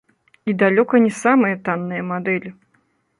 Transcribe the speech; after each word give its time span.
І 0.51 0.53
далёка 0.61 1.01
не 1.05 1.11
самыя 1.17 1.59
танныя 1.69 2.07
мадэлі. 2.13 2.53